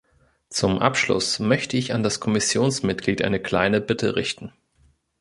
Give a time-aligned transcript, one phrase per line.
[0.49, 4.51] Zum Abschluss möchte ich an das Kommissionsmitglied eine kleine Bitte richten.